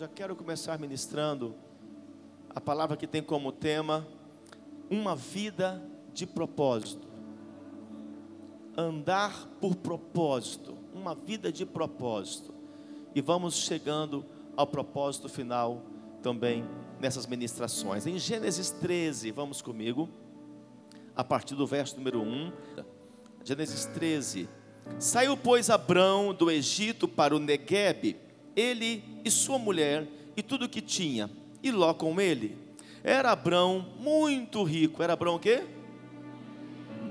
[0.00, 1.54] já quero começar ministrando
[2.48, 4.08] a palavra que tem como tema
[4.88, 5.82] uma vida
[6.14, 7.06] de propósito.
[8.74, 12.54] Andar por propósito, uma vida de propósito.
[13.14, 14.24] E vamos chegando
[14.56, 15.82] ao propósito final
[16.22, 16.64] também
[16.98, 18.06] nessas ministrações.
[18.06, 20.08] Em Gênesis 13, vamos comigo,
[21.14, 22.52] a partir do verso número 1.
[23.44, 24.48] Gênesis 13.
[24.98, 30.06] Saiu, pois, Abrão do Egito para o Neguebe, ele e sua mulher
[30.36, 31.30] e tudo que tinha,
[31.62, 32.56] e Ló com ele.
[33.02, 35.02] Era Abrão muito rico.
[35.02, 35.62] Era Abrão o quê?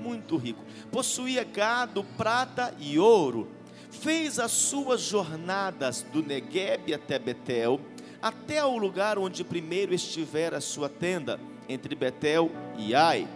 [0.00, 0.64] Muito rico.
[0.90, 3.48] Possuía gado, prata e ouro.
[3.90, 7.80] Fez as suas jornadas do Neguebe até Betel,
[8.22, 13.28] até o lugar onde primeiro estivera a sua tenda, entre Betel e Ai,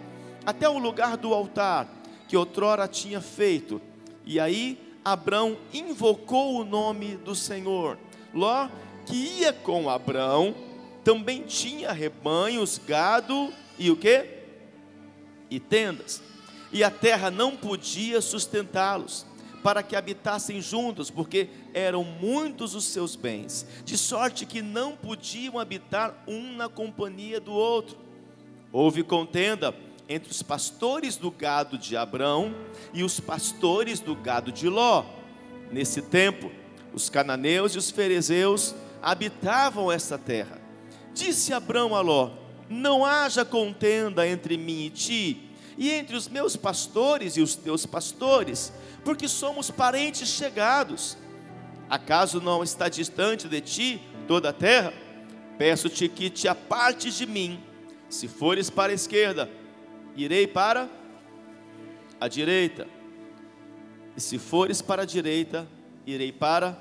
[0.46, 1.88] até o lugar do altar
[2.28, 3.80] que outrora tinha feito.
[4.24, 7.98] E aí Abrão invocou o nome do Senhor.
[8.32, 8.68] Ló,
[9.04, 10.54] que ia com Abrão,
[11.04, 14.26] também tinha rebanhos, gado e o que?
[15.50, 16.22] E tendas.
[16.72, 19.26] E a terra não podia sustentá-los,
[19.62, 25.58] para que habitassem juntos, porque eram muitos os seus bens, de sorte que não podiam
[25.58, 27.96] habitar um na companhia do outro.
[28.72, 29.74] Houve contenda
[30.08, 32.54] entre os pastores do gado de Abrão
[32.92, 35.04] e os pastores do gado de Ló.
[35.70, 36.50] Nesse tempo,
[36.92, 40.60] os cananeus e os ferezeus habitavam essa terra.
[41.12, 42.30] Disse Abrão a Ló:
[42.68, 47.86] Não haja contenda entre mim e ti, e entre os meus pastores e os teus
[47.86, 48.72] pastores,
[49.04, 51.16] porque somos parentes chegados.
[51.88, 54.92] Acaso não está distante de ti toda a terra?
[55.58, 57.62] Peço-te que te apartes de mim.
[58.08, 59.50] Se fores para a esquerda,
[60.16, 60.88] irei para
[62.20, 62.86] a direita.
[64.16, 65.66] E se fores para a direita,
[66.06, 66.80] irei para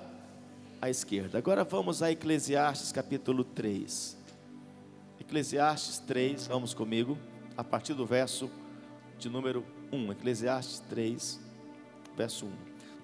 [0.81, 1.37] a esquerda.
[1.37, 4.17] Agora vamos a Eclesiastes capítulo 3.
[5.19, 7.17] Eclesiastes 3, vamos comigo,
[7.57, 8.51] a partir do verso
[9.17, 10.11] de número 1.
[10.11, 11.39] Eclesiastes 3,
[12.15, 12.51] verso 1.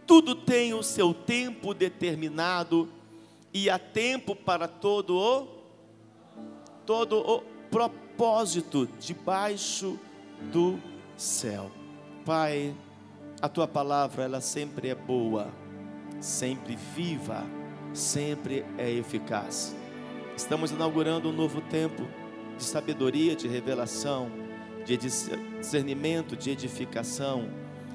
[0.05, 2.89] Tudo tem o seu tempo determinado
[3.53, 5.59] e há tempo para todo o
[6.85, 9.99] todo o propósito debaixo
[10.51, 10.79] do
[11.17, 11.69] céu.
[12.25, 12.73] Pai,
[13.41, 15.47] a tua palavra ela sempre é boa,
[16.19, 17.43] sempre viva,
[17.93, 19.75] sempre é eficaz.
[20.35, 22.07] Estamos inaugurando um novo tempo
[22.57, 24.31] de sabedoria, de revelação,
[24.85, 27.49] de discernimento, de edificação,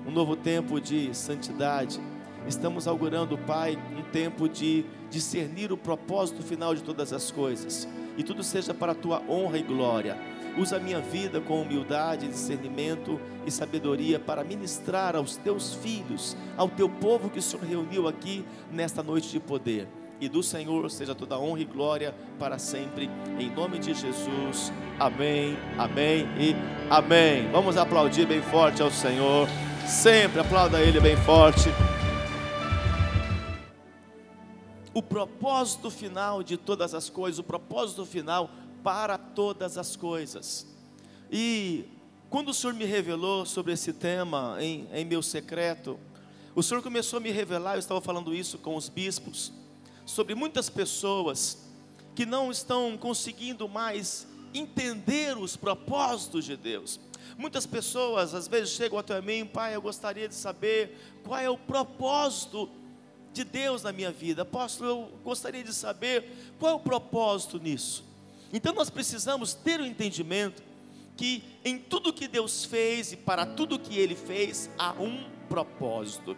[0.07, 2.01] um novo tempo de santidade.
[2.47, 7.89] Estamos inaugurando, Pai, um tempo de discernir o propósito final de todas as coisas.
[8.17, 12.29] E tudo seja para a tua honra e glória Usa a minha vida com humildade,
[12.29, 18.07] discernimento e sabedoria para ministrar aos teus filhos, ao teu povo que o Senhor reuniu
[18.07, 19.89] aqui nesta noite de poder.
[20.21, 24.73] E do Senhor seja toda honra e glória para sempre, em nome de Jesus.
[24.99, 26.55] Amém, amém e
[26.89, 27.51] amém.
[27.51, 29.49] Vamos aplaudir bem forte ao Senhor.
[29.89, 31.69] Sempre aplauda Ele bem forte.
[34.95, 38.49] O propósito final de todas as coisas, o propósito final
[38.85, 40.67] para todas as coisas.
[41.33, 41.87] E
[42.29, 45.99] quando o Senhor me revelou sobre esse tema em, em meu secreto,
[46.55, 49.53] o Senhor começou a me revelar, eu estava falando isso com os bispos,
[50.05, 51.67] sobre muitas pessoas
[52.15, 57.01] que não estão conseguindo mais entender os propósitos de Deus.
[57.39, 61.57] Muitas pessoas às vezes chegam até mim, pai, eu gostaria de saber qual é o
[61.57, 62.71] propósito
[63.33, 64.43] de Deus na minha vida.
[64.43, 68.05] Apóstolo, eu gostaria de saber qual é o propósito nisso.
[68.55, 70.63] Então nós precisamos ter o entendimento
[71.17, 76.37] que em tudo que Deus fez e para tudo que Ele fez há um propósito.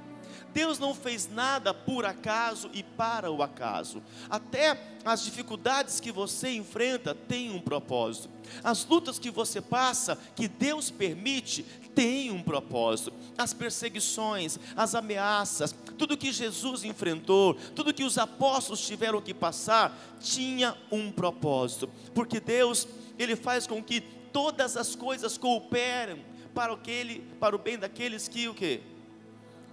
[0.57, 4.03] Deus não fez nada por acaso e para o acaso.
[4.31, 8.31] Até as dificuldades que você enfrenta têm um propósito.
[8.65, 11.63] As lutas que você passa, que Deus permite,
[11.95, 13.13] tem um propósito.
[13.37, 19.95] As perseguições, as ameaças, tudo que Jesus enfrentou, tudo que os apóstolos tiveram que passar,
[20.23, 21.91] tinha um propósito.
[22.15, 22.89] Porque Deus,
[23.19, 26.25] ele faz com que todas as coisas cooperem
[26.55, 28.81] para o que ele, para o bem daqueles que o quê?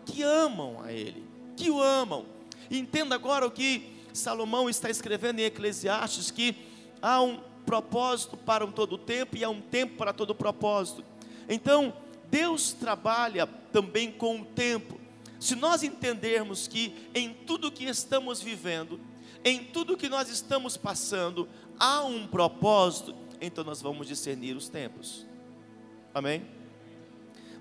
[0.05, 1.23] Que amam a Ele,
[1.55, 2.25] que o amam.
[2.69, 6.55] entenda agora o que Salomão está escrevendo em Eclesiastes: que
[7.01, 11.03] há um propósito para um todo tempo e há um tempo para todo propósito.
[11.49, 11.93] Então,
[12.29, 14.99] Deus trabalha também com o tempo.
[15.39, 18.99] Se nós entendermos que em tudo que estamos vivendo,
[19.43, 25.25] em tudo que nós estamos passando, há um propósito, então nós vamos discernir os tempos.
[26.13, 26.45] Amém?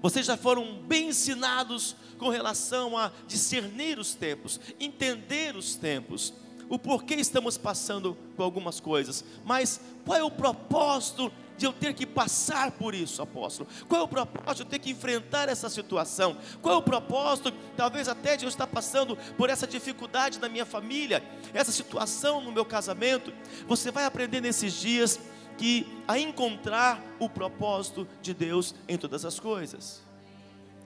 [0.03, 6.35] Vocês já foram bem ensinados com relação a discernir os tempos, entender os tempos.
[6.69, 11.93] o porquê estamos passando por algumas coisas, mas qual é o propósito de eu ter
[11.93, 13.69] que passar por isso, apóstolo?
[13.87, 16.35] Qual é o propósito de eu ter que enfrentar essa situação?
[16.63, 20.65] Qual é o propósito, talvez até de eu estar passando por essa dificuldade na minha
[20.65, 21.23] família,
[21.53, 23.33] essa situação no meu casamento?
[23.69, 25.21] Você vai aprender nesses dias
[25.63, 30.03] que a encontrar o propósito de Deus em todas as coisas.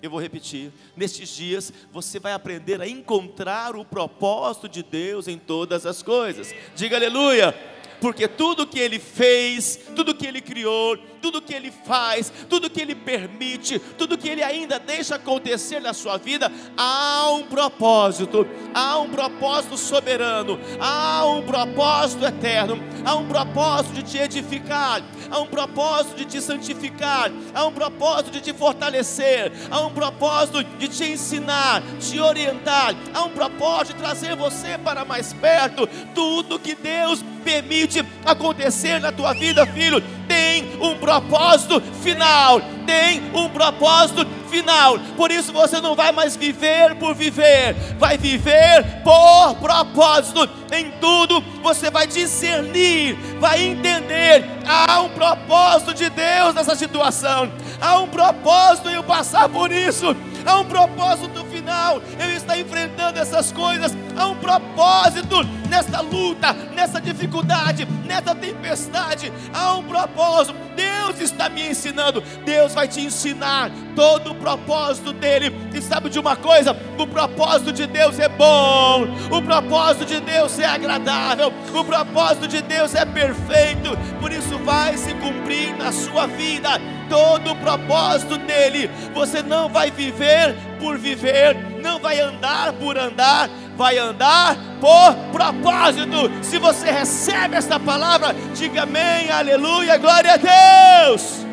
[0.02, 0.70] Eu vou repetir.
[0.94, 6.54] Nestes dias você vai aprender a encontrar o propósito de Deus em todas as coisas.
[6.74, 7.54] Diga aleluia
[8.00, 12.80] porque tudo que ele fez, tudo que ele criou, tudo que ele faz, tudo que
[12.80, 18.98] ele permite, tudo que ele ainda deixa acontecer na sua vida, há um propósito, há
[18.98, 25.46] um propósito soberano, há um propósito eterno, há um propósito de te edificar, há um
[25.46, 31.04] propósito de te santificar, há um propósito de te fortalecer, há um propósito de te
[31.04, 35.88] ensinar, te orientar, há um propósito de trazer você para mais perto.
[36.14, 42.60] Tudo que Deus permite acontecer na tua vida, filho, tem um propósito final.
[42.84, 44.98] Tem um propósito final.
[45.16, 50.48] Por isso você não vai mais viver por viver, vai viver por propósito.
[50.72, 54.44] Em tudo você vai discernir, vai entender.
[54.66, 57.50] Há um propósito de Deus nessa situação.
[57.80, 60.16] Há um propósito em eu passar por isso.
[60.46, 62.00] Há um propósito final.
[62.18, 63.92] Eu estou enfrentando essas coisas.
[64.16, 69.32] Há um propósito nessa luta, nessa dificuldade, nessa tempestade.
[69.52, 70.56] Há um propósito.
[70.76, 72.22] Deus está me ensinando.
[72.44, 75.52] Deus vai te ensinar todo o propósito dele.
[75.74, 76.76] E sabe de uma coisa?
[76.96, 79.04] O propósito de Deus é bom.
[79.30, 81.52] O propósito de Deus é agradável.
[81.74, 83.96] O propósito de Deus é perfeito.
[84.20, 88.90] Por isso vai se cumprir na sua vida todo o propósito dele.
[89.14, 90.35] Você não vai viver
[90.78, 96.30] por viver, não vai andar por andar, vai andar por propósito.
[96.42, 101.46] Se você recebe esta palavra, diga amém, aleluia, glória a Deus.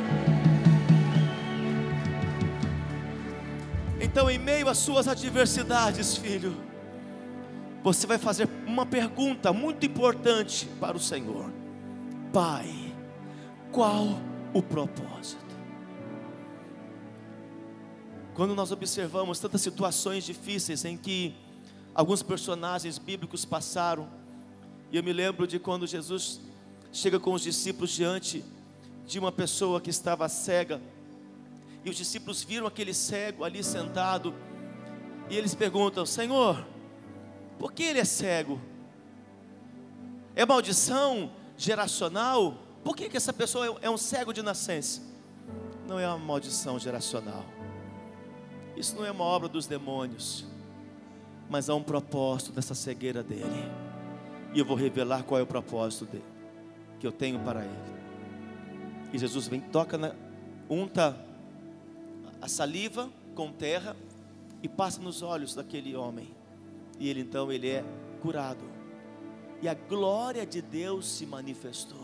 [4.00, 6.56] Então, em meio às suas adversidades, filho,
[7.84, 11.52] você vai fazer uma pergunta muito importante para o Senhor:
[12.32, 12.94] Pai,
[13.72, 14.20] qual
[14.54, 15.43] o propósito?
[18.36, 21.36] Quando nós observamos tantas situações difíceis em que
[21.94, 24.10] alguns personagens bíblicos passaram,
[24.92, 26.42] e eu me lembro de quando Jesus
[26.92, 28.44] chega com os discípulos diante
[29.06, 30.82] de uma pessoa que estava cega,
[31.86, 34.34] e os discípulos viram aquele cego ali sentado,
[35.30, 36.66] e eles perguntam: Senhor,
[37.60, 38.60] por que ele é cego?
[40.36, 42.58] É maldição geracional?
[42.84, 45.02] Por que, que essa pessoa é um cego de nascença?
[45.88, 47.46] Não é uma maldição geracional
[48.76, 50.46] isso não é uma obra dos demônios,
[51.50, 53.72] mas há um propósito dessa cegueira dele.
[54.54, 56.24] E eu vou revelar qual é o propósito dele,
[57.00, 57.94] que eu tenho para ele.
[59.12, 60.16] E Jesus vem, toca na,
[60.70, 61.16] unta
[62.42, 63.96] a saliva com terra
[64.62, 66.30] e passa nos olhos daquele homem.
[67.00, 67.84] E ele então ele é
[68.22, 68.64] curado.
[69.62, 72.03] E a glória de Deus se manifestou.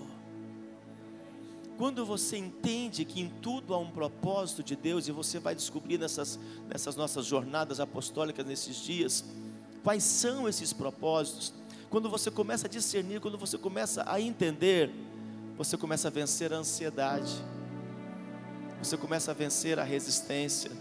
[1.80, 5.98] Quando você entende que em tudo há um propósito de Deus, e você vai descobrir
[5.98, 6.38] nessas,
[6.68, 9.24] nessas nossas jornadas apostólicas, nesses dias,
[9.82, 11.54] quais são esses propósitos,
[11.90, 14.92] quando você começa a discernir, quando você começa a entender,
[15.58, 17.32] você começa a vencer a ansiedade,
[18.84, 20.72] você começa a vencer a resistência,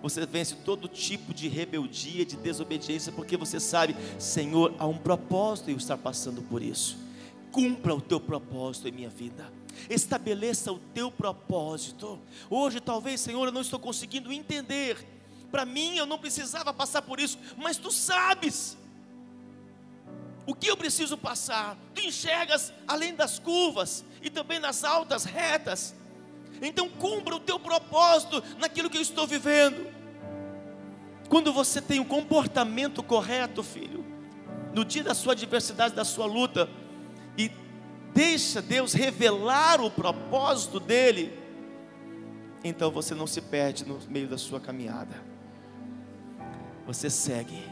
[0.00, 5.70] você vence todo tipo de rebeldia, de desobediência, porque você sabe, Senhor, há um propósito
[5.70, 6.96] em eu estar passando por isso.
[7.50, 9.58] Cumpra o teu propósito em minha vida
[9.88, 12.18] estabeleça o teu propósito.
[12.48, 15.06] Hoje, talvez, Senhor, eu não estou conseguindo entender.
[15.50, 18.76] Para mim, eu não precisava passar por isso, mas tu sabes
[20.46, 21.76] o que eu preciso passar.
[21.94, 25.94] Tu enxergas além das curvas e também nas altas retas.
[26.62, 29.90] Então, cumpra o teu propósito naquilo que eu estou vivendo.
[31.28, 34.04] Quando você tem o comportamento correto, filho,
[34.74, 36.68] no dia da sua adversidade, da sua luta,
[38.14, 41.32] deixa Deus revelar o propósito dele,
[42.62, 45.14] então você não se perde no meio da sua caminhada.
[46.86, 47.62] Você segue,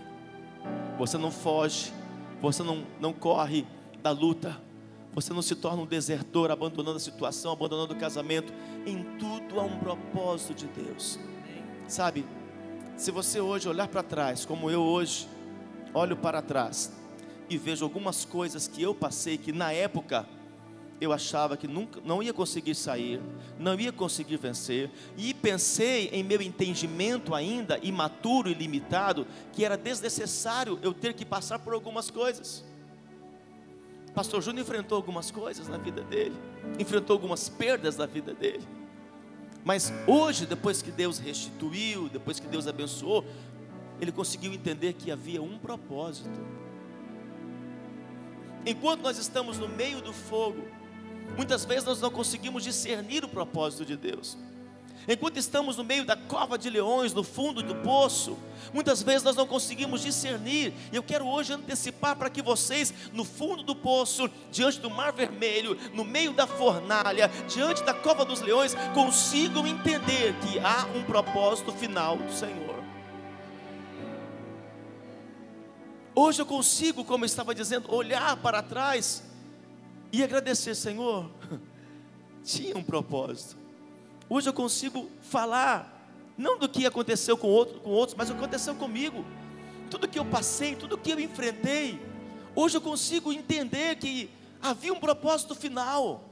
[0.98, 1.92] você não foge,
[2.40, 3.66] você não, não corre
[4.02, 4.60] da luta,
[5.12, 8.52] você não se torna um desertor, abandonando a situação, abandonando o casamento.
[8.86, 11.18] Em tudo há um propósito de Deus.
[11.88, 12.24] Sabe,
[12.96, 15.28] se você hoje olhar para trás, como eu hoje
[15.94, 16.92] olho para trás,
[17.48, 20.26] e vejo algumas coisas que eu passei que na época
[21.00, 23.20] eu achava que nunca, não ia conseguir sair,
[23.58, 29.76] não ia conseguir vencer, e pensei em meu entendimento ainda imaturo e limitado, que era
[29.76, 32.64] desnecessário eu ter que passar por algumas coisas.
[34.12, 36.34] Pastor Júnior enfrentou algumas coisas na vida dele,
[36.78, 38.66] enfrentou algumas perdas na vida dele.
[39.64, 43.24] Mas hoje, depois que Deus restituiu, depois que Deus abençoou,
[44.00, 46.40] ele conseguiu entender que havia um propósito.
[48.68, 50.62] Enquanto nós estamos no meio do fogo,
[51.34, 54.36] muitas vezes nós não conseguimos discernir o propósito de Deus.
[55.08, 58.36] Enquanto estamos no meio da cova de leões, no fundo do poço,
[58.74, 60.74] muitas vezes nós não conseguimos discernir.
[60.92, 65.14] E eu quero hoje antecipar para que vocês, no fundo do poço, diante do mar
[65.14, 71.02] vermelho, no meio da fornalha, diante da cova dos leões, consigam entender que há um
[71.04, 72.77] propósito final do Senhor.
[76.20, 79.22] Hoje eu consigo, como eu estava dizendo, olhar para trás
[80.10, 81.30] e agradecer, Senhor,
[82.42, 83.56] tinha um propósito.
[84.28, 88.38] Hoje eu consigo falar, não do que aconteceu com, outro, com outros, mas o que
[88.40, 89.24] aconteceu comigo.
[89.88, 92.04] Tudo que eu passei, tudo que eu enfrentei.
[92.52, 94.28] Hoje eu consigo entender que
[94.60, 96.24] havia um propósito final.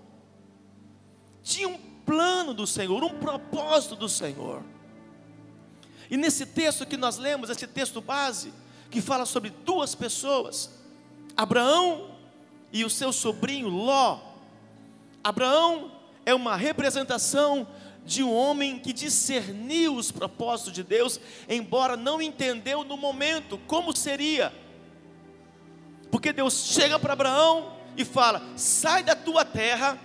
[1.45, 4.64] Tinha um plano do Senhor, um propósito do Senhor.
[6.11, 8.52] E nesse texto que nós lemos, esse texto base,
[8.90, 10.71] que fala sobre duas pessoas,
[11.37, 12.11] Abraão
[12.73, 14.21] e o seu sobrinho Ló.
[15.23, 15.93] Abraão
[16.25, 17.66] é uma representação
[18.05, 23.95] de um homem que discerniu os propósitos de Deus, embora não entendeu no momento como
[23.97, 24.52] seria.
[26.11, 29.99] Porque Deus chega para Abraão e fala: sai da tua terra,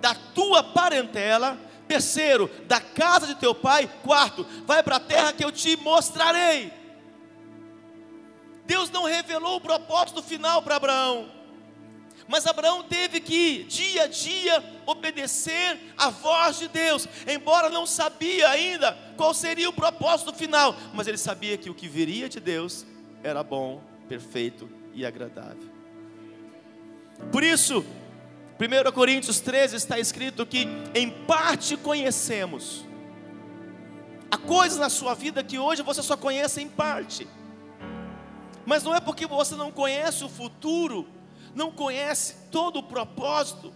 [0.00, 5.44] da tua parentela, terceiro, da casa de teu pai, quarto, vai para a terra que
[5.44, 6.72] eu te mostrarei.
[8.66, 11.30] Deus não revelou o propósito final para Abraão.
[12.26, 18.48] Mas Abraão teve que, dia a dia, obedecer à voz de Deus, embora não sabia
[18.48, 22.86] ainda qual seria o propósito final, mas ele sabia que o que viria de Deus
[23.22, 25.70] era bom, perfeito e agradável.
[27.30, 27.84] Por isso,
[28.58, 32.86] 1 Coríntios 13 está escrito que, em parte conhecemos,
[34.30, 37.28] há coisas na sua vida que hoje você só conhece em parte,
[38.66, 41.06] mas não é porque você não conhece o futuro
[41.54, 43.72] não conhece todo o propósito,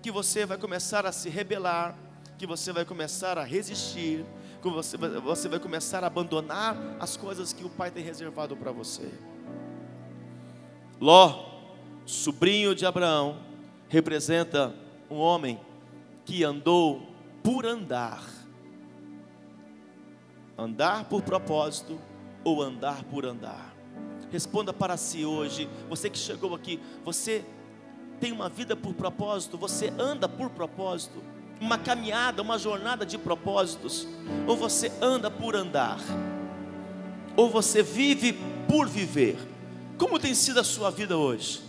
[0.00, 1.96] que você vai começar a se rebelar,
[2.38, 4.24] que você vai começar a resistir,
[4.62, 8.72] que você, você vai começar a abandonar as coisas que o Pai tem reservado para
[8.72, 9.12] você.
[11.00, 11.46] Ló,
[12.06, 13.40] sobrinho de Abraão,
[13.88, 14.74] representa
[15.10, 15.60] um homem
[16.24, 17.02] que andou
[17.42, 18.22] por andar.
[20.56, 22.00] Andar por propósito
[22.42, 23.77] ou andar por andar.
[24.30, 27.44] Responda para si hoje, você que chegou aqui, você
[28.20, 31.22] tem uma vida por propósito, você anda por propósito,
[31.60, 34.06] uma caminhada, uma jornada de propósitos,
[34.46, 35.98] ou você anda por andar,
[37.36, 38.34] ou você vive
[38.68, 39.38] por viver.
[39.96, 41.62] Como tem sido a sua vida hoje?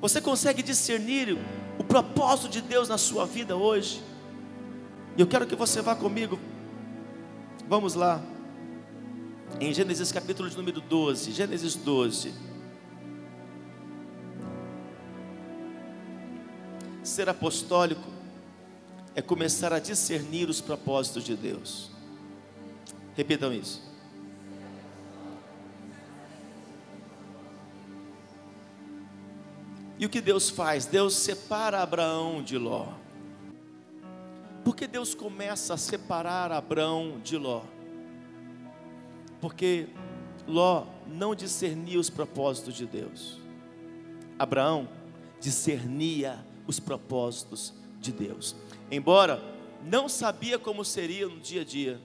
[0.00, 1.38] Você consegue discernir
[1.78, 4.02] o propósito de Deus na sua vida hoje?
[5.16, 6.38] Eu quero que você vá comigo.
[7.68, 8.20] Vamos lá
[9.60, 12.34] em Gênesis capítulo de número 12, Gênesis 12.
[17.02, 18.08] Ser apostólico
[19.14, 21.90] é começar a discernir os propósitos de Deus.
[23.14, 23.82] Repitam isso.
[29.98, 30.86] E o que Deus faz?
[30.86, 32.88] Deus separa Abraão de Ló.
[34.64, 37.62] Por que Deus começa a separar Abraão de Ló?
[39.42, 39.88] Porque
[40.46, 43.40] Ló não discernia os propósitos de Deus.
[44.38, 44.88] Abraão
[45.40, 48.54] discernia os propósitos de Deus.
[48.88, 49.42] Embora
[49.84, 52.00] não sabia como seria no dia a dia.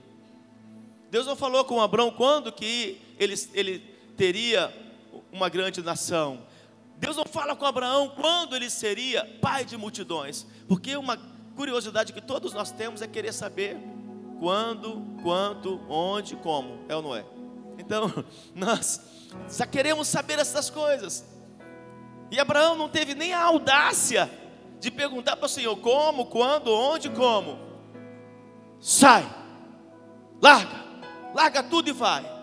[1.12, 3.78] Deus não falou com Abraão quando que ele, ele
[4.16, 4.74] teria
[5.32, 6.44] uma grande nação.
[6.96, 10.44] Deus não fala com Abraão quando ele seria pai de multidões.
[10.66, 11.16] Porque uma
[11.54, 13.76] curiosidade que todos nós temos é querer saber
[14.38, 16.80] quando, quanto, onde, como.
[16.88, 17.24] É ou não é?
[17.78, 18.12] Então,
[18.54, 19.00] nós
[19.48, 21.24] já queremos saber essas coisas.
[22.30, 24.30] E Abraão não teve nem a audácia
[24.78, 27.58] de perguntar para o Senhor como, quando, onde, como.
[28.80, 29.28] Sai,
[30.40, 30.84] larga,
[31.34, 32.38] larga tudo e vai.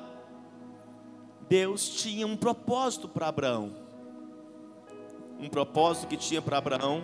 [1.48, 3.86] Deus tinha um propósito para Abraão.
[5.40, 7.04] Um propósito que tinha para Abraão,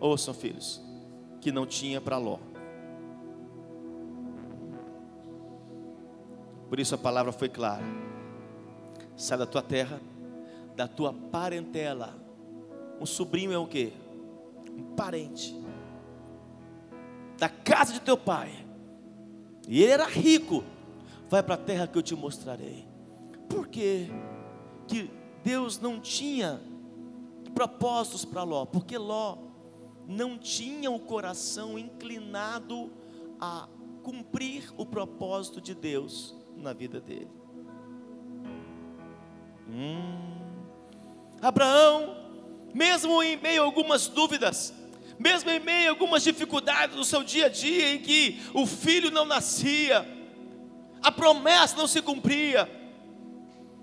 [0.00, 0.80] ouçam filhos,
[1.40, 2.38] que não tinha para Ló.
[6.74, 7.84] Por isso a palavra foi clara.
[9.16, 10.00] Sai da tua terra,
[10.74, 12.12] da tua parentela.
[13.00, 13.92] Um sobrinho é o quê?
[14.76, 15.54] Um parente.
[17.38, 18.66] Da casa de teu pai.
[19.68, 20.64] E ele era rico.
[21.28, 22.84] Vai para a terra que eu te mostrarei.
[23.48, 24.08] Por quê?
[24.88, 25.08] Que
[25.44, 26.60] Deus não tinha
[27.54, 29.38] propósitos para Ló, porque Ló
[30.08, 32.90] não tinha o coração inclinado
[33.40, 33.68] a
[34.02, 37.30] cumprir o propósito de Deus na vida dele.
[39.68, 40.24] Hum.
[41.40, 42.16] Abraão,
[42.72, 44.72] mesmo em meio a algumas dúvidas,
[45.18, 49.10] mesmo em meio a algumas dificuldades no seu dia a dia, em que o filho
[49.10, 50.06] não nascia,
[51.02, 52.68] a promessa não se cumpria,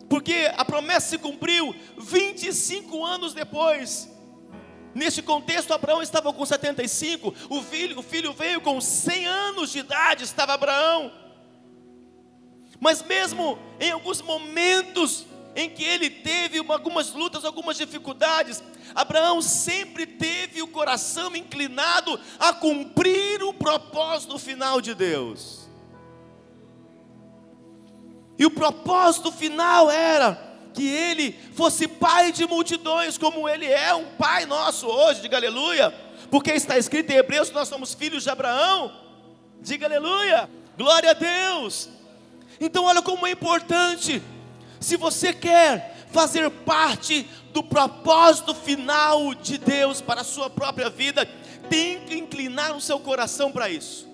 [0.10, 4.10] porque a promessa se cumpriu 25 anos depois.
[4.94, 9.80] Neste contexto, Abraão estava com 75, o filho, o filho veio com 100 anos de
[9.80, 11.21] idade, estava Abraão.
[12.82, 18.64] Mas mesmo em alguns momentos em que ele teve algumas lutas, algumas dificuldades,
[18.96, 25.70] Abraão sempre teve o coração inclinado a cumprir o propósito final de Deus.
[28.40, 34.16] E o propósito final era que ele fosse pai de multidões, como ele é um
[34.16, 35.94] pai nosso hoje, diga aleluia,
[36.32, 38.92] porque está escrito em Hebreus que nós somos filhos de Abraão,
[39.62, 42.01] diga aleluia, glória a Deus.
[42.64, 44.22] Então, olha como é importante,
[44.80, 51.28] se você quer fazer parte do propósito final de Deus para a sua própria vida,
[51.68, 54.08] tem que inclinar o seu coração para isso.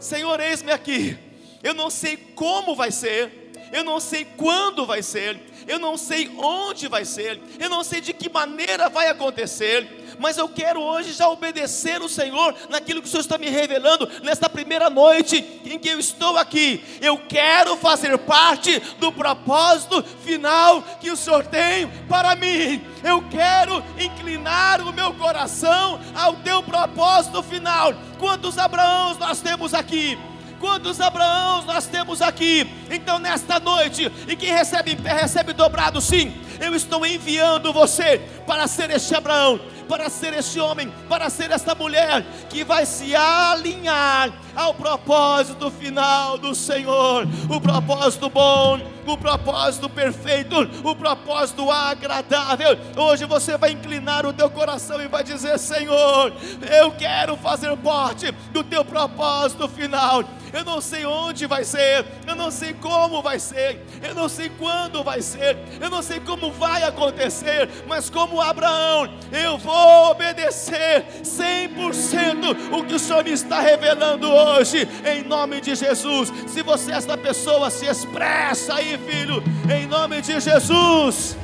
[0.00, 1.18] Senhor, eis-me aqui.
[1.62, 6.30] Eu não sei como vai ser, eu não sei quando vai ser, eu não sei
[6.38, 11.12] onde vai ser, eu não sei de que maneira vai acontecer, mas eu quero hoje
[11.12, 15.78] já obedecer o Senhor naquilo que o Senhor está me revelando nesta primeira noite em
[15.78, 16.84] que eu estou aqui.
[17.00, 22.82] Eu quero fazer parte do propósito final que o Senhor tem para mim.
[23.02, 27.92] Eu quero inclinar o meu coração ao teu propósito final.
[28.18, 30.18] Quantos Abraãos nós temos aqui?
[30.58, 32.68] Quantos Abraãos nós temos aqui?
[32.90, 36.34] Então, nesta noite, e quem recebe em pé, recebe dobrado, sim.
[36.60, 41.74] Eu estou enviando você para ser este Abraão, para ser este homem, para ser esta
[41.74, 49.88] mulher que vai se alinhar ao propósito final do Senhor, o propósito bom, o propósito
[49.88, 52.76] perfeito, o propósito agradável.
[52.96, 56.32] Hoje você vai inclinar o teu coração e vai dizer: Senhor,
[56.80, 60.24] eu quero fazer parte do teu propósito final.
[60.52, 64.48] Eu não sei onde vai ser, eu não sei como vai ser, eu não sei
[64.48, 71.04] quando vai ser, eu não sei como vai acontecer, mas como Abraão, eu vou obedecer
[71.22, 76.32] 100% o que o Senhor me está revelando hoje, em nome de Jesus.
[76.46, 81.36] Se você é esta pessoa, se expressa aí, filho, em nome de Jesus.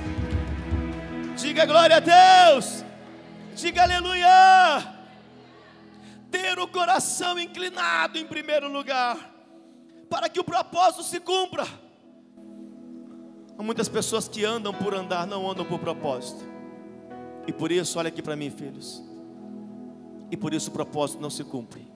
[1.36, 2.84] Diga glória a Deus,
[3.54, 4.94] diga aleluia
[6.30, 9.16] ter o coração inclinado em primeiro lugar,
[10.10, 11.64] para que o propósito se cumpra.
[13.58, 16.44] Há muitas pessoas que andam por andar, não andam por propósito.
[17.46, 19.02] E por isso, olha aqui para mim, filhos.
[20.30, 21.86] E por isso o propósito não se cumpre.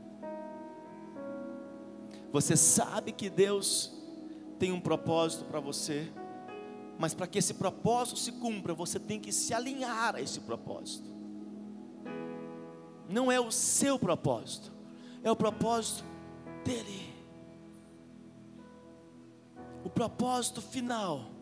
[2.33, 3.93] Você sabe que Deus
[4.59, 6.09] tem um propósito para você,
[6.99, 11.19] mas para que esse propósito se cumpra, você tem que se alinhar a esse propósito
[13.09, 14.71] não é o seu propósito,
[15.23, 16.05] é o propósito
[16.65, 17.15] dele.
[19.83, 21.38] O propósito final.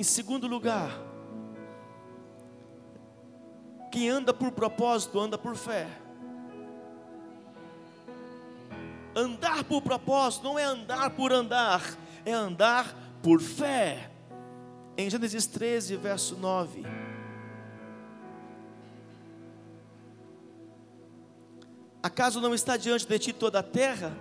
[0.00, 0.98] Em segundo lugar,
[3.92, 5.86] quem anda por propósito anda por fé.
[9.14, 11.82] Andar por propósito não é andar por andar,
[12.24, 14.10] é andar por fé.
[14.96, 16.82] Em Gênesis 13, verso 9.
[22.02, 24.16] Acaso não está diante de ti toda a terra?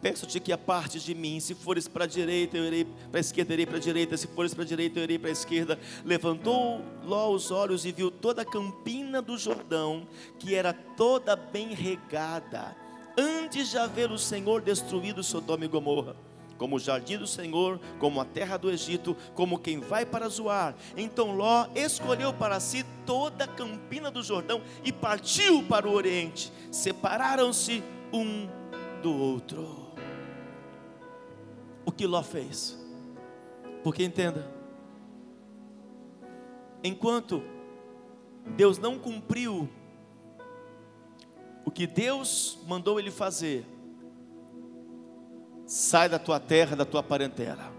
[0.00, 3.52] Peço-te que apartes de mim, se fores para a direita, eu irei para a esquerda,
[3.52, 5.78] irei para a direita, se fores para a direita, eu irei para a esquerda.
[6.04, 10.06] Levantou Ló os olhos e viu toda a campina do Jordão,
[10.38, 12.76] que era toda bem regada,
[13.18, 16.16] antes de haver o Senhor destruído Sodoma e Gomorra
[16.58, 20.74] como o jardim do Senhor, como a terra do Egito, como quem vai para Zoar.
[20.96, 26.52] Então Ló escolheu para si toda a campina do Jordão e partiu para o oriente.
[26.70, 27.82] Separaram-se
[28.12, 28.48] um
[29.00, 29.87] do outro.
[31.98, 32.78] Que Ló fez?
[33.82, 34.48] Porque entenda,
[36.82, 37.42] enquanto
[38.56, 39.68] Deus não cumpriu
[41.64, 43.66] o que Deus mandou ele fazer,
[45.66, 47.72] sai da tua terra, da tua parentela,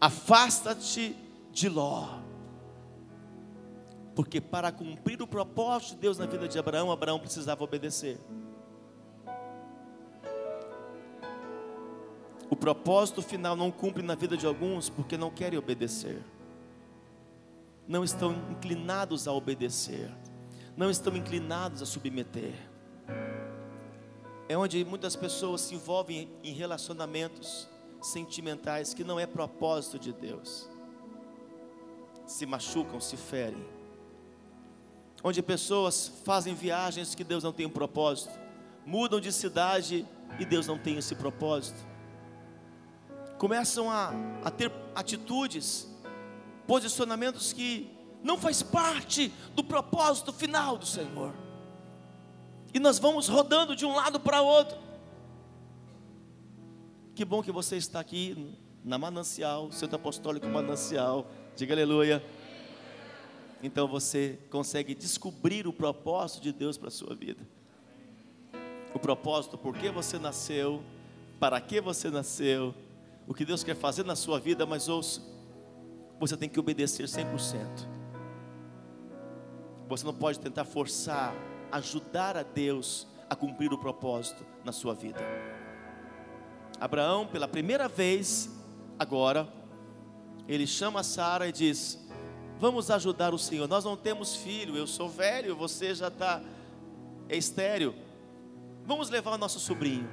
[0.00, 1.14] afasta-te
[1.50, 2.18] de Ló,
[4.14, 8.18] porque para cumprir o propósito de Deus na vida de Abraão, Abraão precisava obedecer.
[12.52, 16.22] O propósito final não cumpre na vida de alguns porque não querem obedecer.
[17.88, 20.14] não estão inclinados a obedecer,
[20.76, 22.52] não estão inclinados a submeter.
[24.50, 27.66] É onde muitas pessoas se envolvem em relacionamentos
[28.02, 30.68] sentimentais que não é propósito de Deus.
[32.26, 33.66] Se machucam, se ferem.
[35.24, 38.38] Onde pessoas fazem viagens que Deus não tem um propósito,
[38.84, 40.06] mudam de cidade
[40.38, 41.91] e Deus não tem esse propósito.
[43.42, 44.12] Começam a,
[44.44, 45.88] a ter atitudes,
[46.64, 47.90] posicionamentos que
[48.22, 51.34] não faz parte do propósito final do Senhor.
[52.72, 54.78] E nós vamos rodando de um lado para outro.
[57.16, 61.26] Que bom que você está aqui na Manancial, Centro Apostólico Manancial.
[61.56, 62.24] Diga aleluia.
[63.60, 67.44] Então você consegue descobrir o propósito de Deus para a sua vida.
[68.94, 70.80] O propósito, por que você nasceu,
[71.40, 72.72] para que você nasceu,
[73.26, 75.20] o que Deus quer fazer na sua vida, mas ouça,
[76.18, 77.86] você tem que obedecer 100%.
[79.88, 81.34] Você não pode tentar forçar,
[81.70, 85.20] ajudar a Deus a cumprir o propósito na sua vida.
[86.80, 88.50] Abraão, pela primeira vez,
[88.98, 89.48] agora,
[90.48, 91.98] ele chama Sara e diz:
[92.58, 93.68] Vamos ajudar o Senhor.
[93.68, 96.40] Nós não temos filho, eu sou velho, você já está
[97.28, 97.94] é estéreo.
[98.84, 100.08] Vamos levar o nosso sobrinho.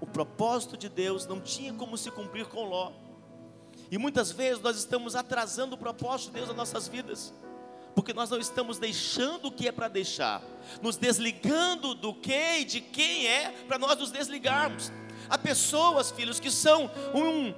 [0.00, 2.92] O propósito de Deus não tinha como se cumprir com Ló.
[3.90, 7.34] E muitas vezes nós estamos atrasando o propósito de Deus nas nossas vidas,
[7.94, 10.42] porque nós não estamos deixando o que é para deixar,
[10.80, 14.92] nos desligando do que e de quem é, para nós nos desligarmos.
[15.28, 17.52] Há pessoas, filhos, que são um,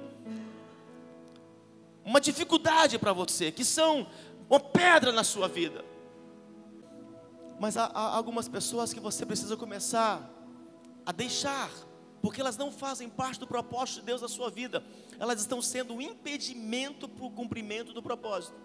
[2.03, 4.07] uma dificuldade para você, que são
[4.49, 5.85] uma pedra na sua vida.
[7.59, 10.29] Mas há, há algumas pessoas que você precisa começar
[11.05, 11.69] a deixar,
[12.21, 14.83] porque elas não fazem parte do propósito de Deus na sua vida,
[15.19, 18.55] elas estão sendo um impedimento para o cumprimento do propósito.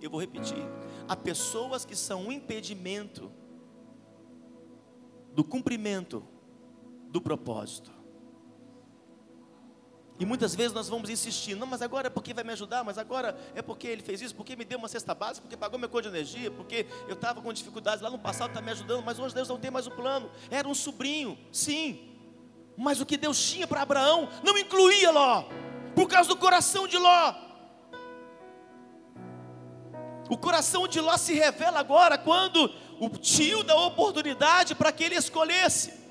[0.00, 0.64] Eu vou repetir:
[1.08, 3.32] há pessoas que são um impedimento
[5.34, 6.24] do cumprimento
[7.10, 7.97] do propósito.
[10.18, 12.98] E muitas vezes nós vamos insistir, não, mas agora é porque vai me ajudar, mas
[12.98, 15.88] agora é porque ele fez isso, porque me deu uma cesta básica, porque pagou minha
[15.88, 19.18] conta de energia, porque eu estava com dificuldades lá no passado, está me ajudando, mas
[19.18, 20.28] hoje Deus não tem mais o plano.
[20.50, 22.16] Era um sobrinho, sim,
[22.76, 25.44] mas o que Deus tinha para Abraão não incluía Ló,
[25.94, 27.34] por causa do coração de Ló.
[30.28, 35.14] O coração de Ló se revela agora quando o tio dá oportunidade para que ele
[35.14, 36.07] escolhesse.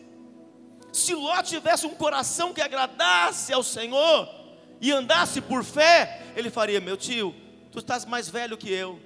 [0.98, 4.28] Se Ló tivesse um coração que agradasse ao Senhor
[4.82, 7.36] e andasse por fé, ele faria: Meu tio,
[7.72, 9.00] tu estás mais velho que eu,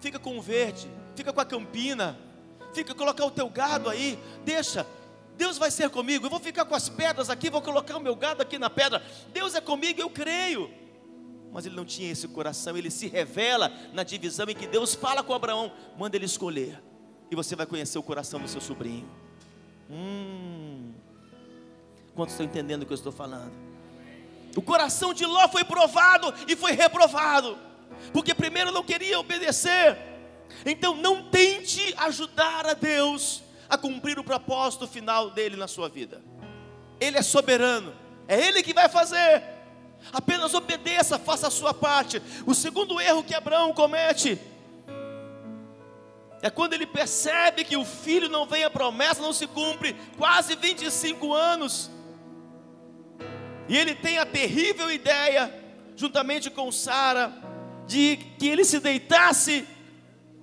[0.00, 2.18] fica com o verde, fica com a campina,
[2.72, 4.86] fica colocar o teu gado aí, deixa.
[5.36, 8.16] Deus vai ser comigo, eu vou ficar com as pedras aqui, vou colocar o meu
[8.16, 9.04] gado aqui na pedra.
[9.34, 10.70] Deus é comigo, eu creio.
[11.52, 15.22] Mas ele não tinha esse coração, ele se revela na divisão em que Deus fala
[15.22, 16.82] com Abraão, manda ele escolher,
[17.30, 19.06] e você vai conhecer o coração do seu sobrinho.
[19.90, 20.75] Hum.
[22.16, 23.52] Quantos estão entendendo o que eu estou falando?
[24.56, 27.58] O coração de Ló foi provado e foi reprovado,
[28.10, 29.98] porque primeiro não queria obedecer.
[30.64, 36.22] Então não tente ajudar a Deus a cumprir o propósito final dele na sua vida.
[36.98, 37.92] Ele é soberano,
[38.26, 39.44] é ele que vai fazer.
[40.10, 42.22] Apenas obedeça, faça a sua parte.
[42.46, 44.40] O segundo erro que Abraão comete
[46.40, 50.54] é quando ele percebe que o filho não vem a promessa, não se cumpre, quase
[50.56, 51.90] 25 anos.
[53.68, 55.52] E ele tem a terrível ideia,
[55.96, 57.32] juntamente com Sara,
[57.86, 59.66] de que ele se deitasse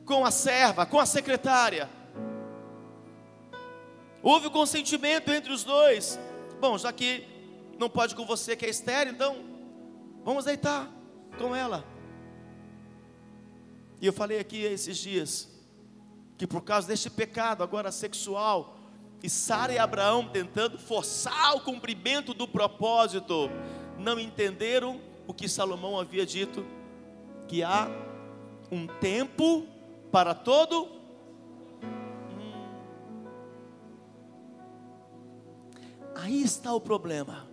[0.06, 1.90] com a serva, com a secretária.
[4.22, 6.20] Houve consentimento entre os dois.
[6.60, 7.26] Bom, já que
[7.78, 9.44] não pode com você que é estéreo, então
[10.24, 10.90] vamos deitar
[11.38, 11.84] com ela.
[14.02, 15.50] E eu falei aqui esses dias
[16.38, 18.73] que por causa deste pecado agora sexual,
[19.24, 23.50] e Sara e Abraão tentando forçar o cumprimento do propósito,
[23.98, 26.66] não entenderam o que Salomão havia dito,
[27.48, 27.88] que há
[28.70, 29.66] um tempo
[30.12, 30.90] para todo.
[31.82, 32.66] Hum.
[36.16, 37.48] Aí está o problema.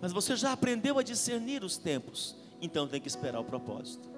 [0.00, 4.08] Mas você já aprendeu a discernir os tempos, então tem que esperar o propósito.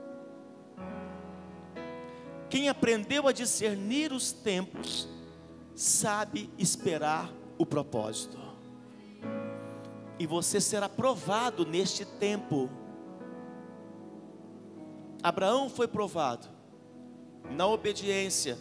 [2.51, 5.09] Quem aprendeu a discernir os tempos,
[5.81, 8.39] sabe esperar o propósito.
[10.19, 12.69] E você será provado neste tempo.
[15.23, 16.49] Abraão foi provado
[17.51, 18.59] na obediência.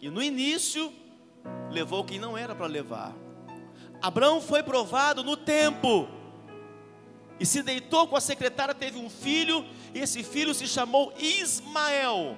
[0.00, 0.92] E no início
[1.70, 3.14] levou quem não era para levar.
[4.02, 6.08] Abraão foi provado no tempo.
[7.38, 12.36] e se deitou com a secretária, teve um filho, e esse filho se chamou Ismael.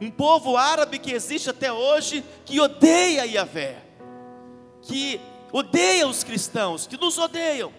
[0.00, 3.82] Um povo árabe que existe até hoje, que odeia Yahvé,
[4.82, 5.20] que
[5.52, 7.72] odeia os cristãos, que nos odeiam.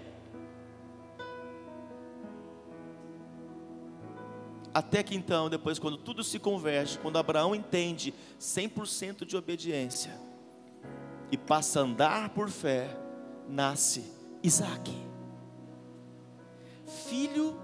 [4.73, 10.19] Até que então, depois, quando tudo se converte, quando Abraão entende 100% de obediência
[11.31, 12.95] e passa a andar por fé,
[13.47, 14.91] nasce Isaac,
[17.07, 17.59] filho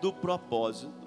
[0.00, 1.05] do propósito.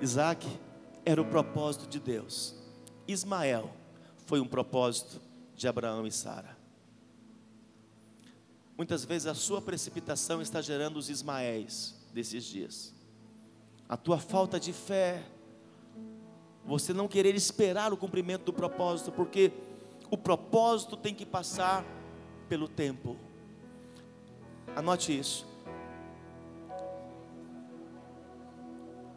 [0.00, 0.46] Isaac
[1.04, 2.54] era o propósito de Deus,
[3.06, 3.72] Ismael
[4.26, 5.20] foi um propósito
[5.54, 6.56] de Abraão e Sara.
[8.76, 12.94] Muitas vezes a sua precipitação está gerando os Ismaéis desses dias.
[13.88, 15.24] A tua falta de fé,
[16.64, 19.50] você não querer esperar o cumprimento do propósito, porque
[20.10, 21.84] o propósito tem que passar
[22.48, 23.16] pelo tempo.
[24.76, 25.46] Anote isso.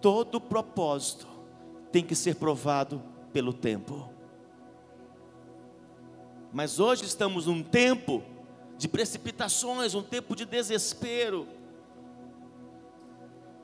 [0.01, 1.27] Todo propósito
[1.91, 4.09] tem que ser provado pelo tempo.
[6.51, 8.23] Mas hoje estamos num tempo
[8.77, 11.47] de precipitações, um tempo de desespero.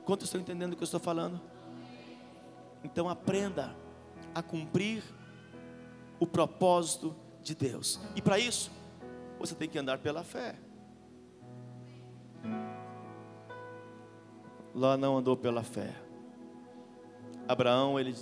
[0.04, 1.40] Quantos estão entendendo o que eu estou falando?
[2.82, 3.76] Então aprenda
[4.34, 5.02] a cumprir
[6.20, 8.00] o propósito de Deus.
[8.14, 8.70] E para isso,
[9.38, 10.54] você tem que andar pela fé.
[14.74, 16.07] Lá não andou pela fé.
[17.48, 18.14] Abraão, ele,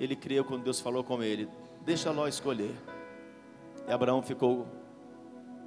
[0.00, 1.48] ele creu quando Deus falou com ele:
[1.82, 2.74] Deixa Ló escolher.
[3.86, 4.66] E Abraão ficou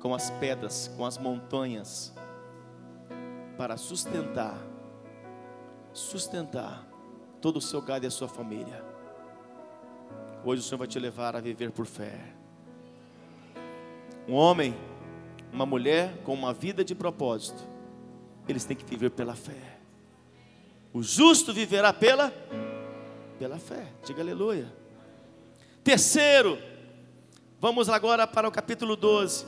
[0.01, 2.13] com as pedras, com as montanhas,
[3.57, 4.57] para sustentar,
[5.93, 6.85] sustentar
[7.41, 8.83] todo o seu gado e a sua família.
[10.43, 12.19] Hoje o Senhor vai te levar a viver por fé.
[14.27, 14.75] Um homem,
[15.51, 17.63] uma mulher com uma vida de propósito,
[18.47, 19.77] eles têm que viver pela fé.
[20.93, 22.31] O justo viverá pela
[23.37, 23.85] pela fé.
[24.05, 24.71] Diga aleluia.
[25.83, 26.57] Terceiro,
[27.59, 29.45] vamos agora para o capítulo 12.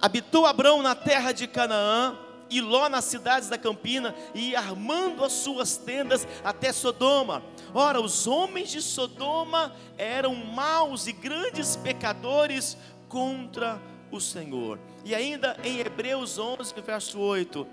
[0.00, 2.18] Habitou Abrão na terra de Canaã,
[2.50, 7.42] e Ló nas cidades da campina, e armando as suas tendas até Sodoma.
[7.72, 12.76] Ora, os homens de Sodoma eram maus e grandes pecadores
[13.08, 14.78] contra o Senhor.
[15.04, 17.66] E ainda em Hebreus 11, verso 8: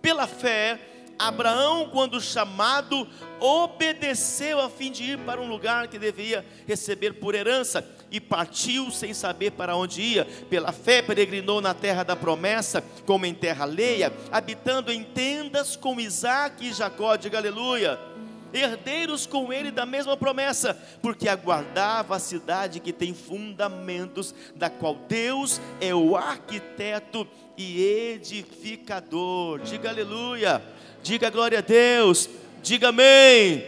[0.00, 0.78] pela fé,
[1.20, 3.06] Abraão, quando chamado,
[3.38, 8.90] obedeceu a fim de ir para um lugar que devia receber por herança e partiu
[8.90, 10.24] sem saber para onde ia.
[10.48, 16.00] Pela fé peregrinou na terra da promessa, como em terra alheia, habitando em tendas com
[16.00, 18.09] Isaac e Jacó, diga aleluia.
[18.52, 24.94] Herdeiros com ele da mesma promessa, porque aguardava a cidade que tem fundamentos, da qual
[25.08, 27.80] Deus é o arquiteto e
[28.12, 29.60] edificador.
[29.60, 30.62] Diga aleluia,
[31.02, 32.28] diga glória a Deus,
[32.62, 33.64] diga amém.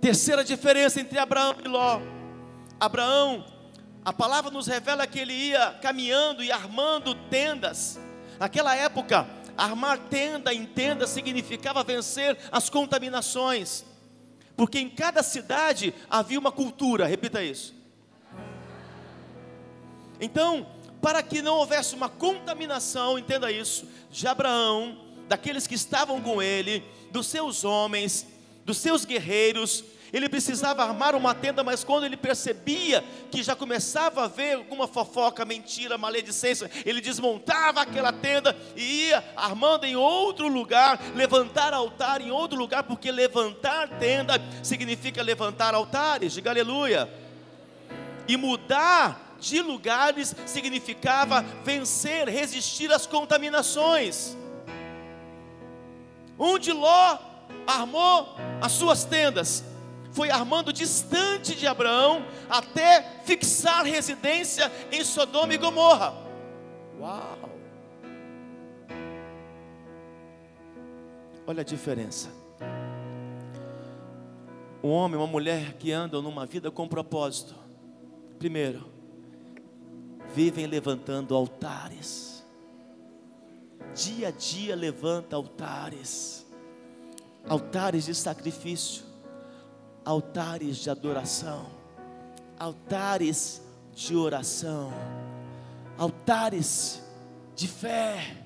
[0.00, 2.00] Terceira diferença entre Abraão e Ló.
[2.78, 3.44] Abraão,
[4.04, 7.98] a palavra nos revela que ele ia caminhando e armando tendas.
[8.38, 13.84] Naquela época, armar tenda em tenda significava vencer as contaminações,
[14.56, 17.74] porque em cada cidade havia uma cultura, repita isso.
[20.20, 20.66] Então,
[21.00, 26.82] para que não houvesse uma contaminação, entenda isso, de Abraão, daqueles que estavam com ele,
[27.10, 28.26] dos seus homens,
[28.64, 29.84] dos seus guerreiros,
[30.16, 34.88] ele precisava armar uma tenda, mas quando ele percebia que já começava a ver alguma
[34.88, 42.22] fofoca, mentira, maledicência, ele desmontava aquela tenda e ia armando em outro lugar, levantar altar
[42.22, 47.12] em outro lugar, porque levantar tenda significa levantar altares, diga aleluia.
[48.26, 54.34] E mudar de lugares significava vencer, resistir às contaminações.
[56.38, 57.18] Onde Ló
[57.66, 59.62] armou as suas tendas,
[60.16, 66.14] foi armando distante de Abraão até fixar residência em Sodoma e Gomorra.
[66.98, 67.50] Uau!
[71.46, 72.30] Olha a diferença.
[74.82, 77.54] Um homem, uma mulher que andam numa vida com propósito.
[78.38, 78.90] Primeiro,
[80.34, 82.42] vivem levantando altares.
[83.94, 86.46] Dia a dia levanta altares.
[87.46, 89.04] Altares de sacrifício
[90.06, 91.66] altares de adoração,
[92.56, 93.60] altares
[93.92, 94.92] de oração,
[95.98, 97.02] altares
[97.56, 98.36] de fé,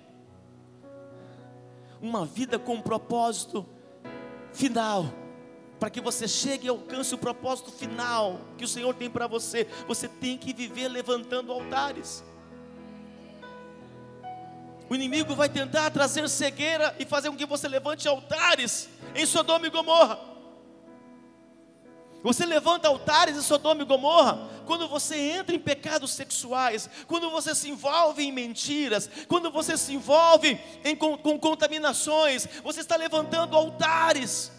[2.00, 3.66] uma vida com propósito
[4.54, 5.04] final,
[5.78, 9.68] para que você chegue e alcance o propósito final que o Senhor tem para você,
[9.86, 12.24] você tem que viver levantando altares.
[14.88, 19.66] O inimigo vai tentar trazer cegueira e fazer com que você levante altares em Sodoma
[19.66, 20.29] e Gomorra.
[22.22, 27.54] Você levanta altares em Sodoma e Gomorra quando você entra em pecados sexuais, quando você
[27.54, 33.56] se envolve em mentiras, quando você se envolve em, com, com contaminações, você está levantando
[33.56, 34.52] altares.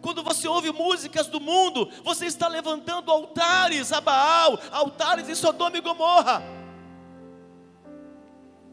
[0.00, 5.76] Quando você ouve músicas do mundo, você está levantando altares a Baal, altares em Sodoma
[5.76, 6.42] e Gomorra.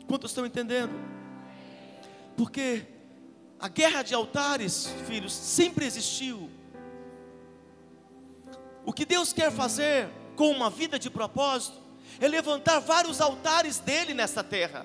[0.08, 0.94] Quantos estão entendendo?
[2.38, 2.86] Porque
[3.60, 6.50] a guerra de altares, filhos, sempre existiu.
[8.90, 11.78] O que Deus quer fazer com uma vida de propósito
[12.20, 14.84] é levantar vários altares dele nessa terra.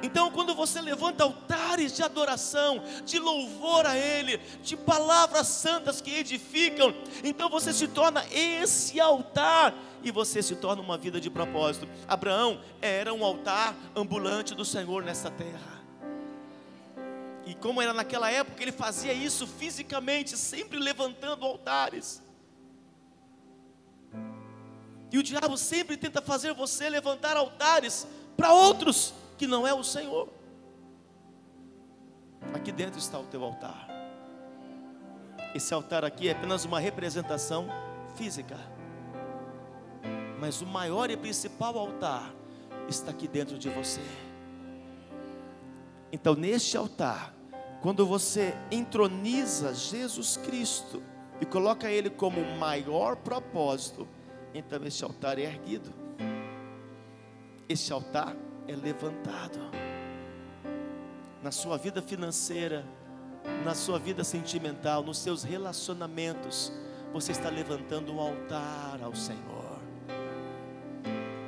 [0.00, 6.14] Então, quando você levanta altares de adoração, de louvor a Ele, de palavras santas que
[6.14, 11.88] edificam, então você se torna esse altar e você se torna uma vida de propósito.
[12.06, 15.79] Abraão era um altar ambulante do Senhor nessa terra.
[17.50, 22.22] E como era naquela época, ele fazia isso fisicamente, sempre levantando altares.
[25.10, 29.82] E o diabo sempre tenta fazer você levantar altares para outros que não é o
[29.82, 30.28] Senhor.
[32.54, 33.88] Aqui dentro está o teu altar.
[35.52, 37.66] Esse altar aqui é apenas uma representação
[38.14, 38.56] física.
[40.38, 42.32] Mas o maior e principal altar
[42.88, 44.02] está aqui dentro de você.
[46.12, 47.39] Então, neste altar,
[47.80, 51.02] quando você entroniza Jesus Cristo
[51.40, 54.06] e coloca Ele como o maior propósito,
[54.54, 55.92] então este altar é erguido.
[57.68, 58.36] Este altar
[58.68, 59.58] é levantado.
[61.42, 62.84] Na sua vida financeira,
[63.64, 66.70] na sua vida sentimental, nos seus relacionamentos,
[67.12, 69.80] você está levantando um altar ao Senhor.